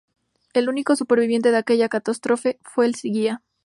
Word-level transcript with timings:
El 0.53 0.67
único 0.67 0.95
superviviente 0.95 1.51
de 1.51 1.57
aquella 1.57 1.87
catástrofe 1.87 2.57
fue 2.63 2.87
el 2.87 2.93
guía. 2.93 3.43